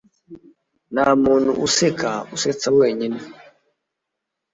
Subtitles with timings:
[0.93, 3.19] ntamuntu useka usetsa wenyine.